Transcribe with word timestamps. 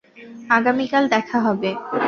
আগামীকাল 0.49 1.03
দেখা 1.13 1.37
হবে। 1.45 1.69